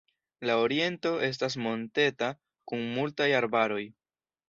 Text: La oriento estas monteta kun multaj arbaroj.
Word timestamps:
La 0.49 0.55
oriento 0.61 1.11
estas 1.27 1.59
monteta 1.67 2.33
kun 2.73 2.85
multaj 2.99 3.33
arbaroj. 3.45 3.83